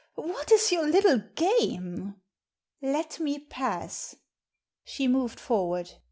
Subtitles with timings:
[0.15, 2.15] What is your little game?"
[2.59, 4.15] '* Let me pass!"
[4.83, 5.91] She moved forward.